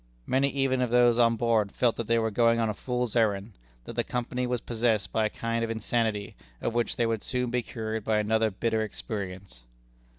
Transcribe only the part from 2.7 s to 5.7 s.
a fool's errand; that the Company was possessed by a kind of